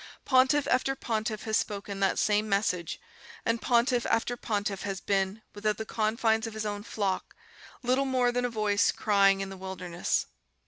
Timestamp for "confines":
5.85-6.47